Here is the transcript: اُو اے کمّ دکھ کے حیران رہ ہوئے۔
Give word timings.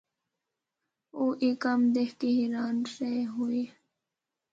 اُو 1.15 1.23
اے 1.41 1.49
کمّ 1.61 1.81
دکھ 1.93 2.13
کے 2.19 2.29
حیران 2.37 2.75
رہ 2.97 3.15
ہوئے۔ 3.33 3.63